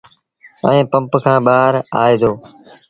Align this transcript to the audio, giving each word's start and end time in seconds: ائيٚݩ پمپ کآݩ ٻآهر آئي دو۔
ائيٚݩ 0.67 0.89
پمپ 0.91 1.11
کآݩ 1.23 1.43
ٻآهر 1.45 1.73
آئي 2.01 2.15
دو۔ 2.21 2.31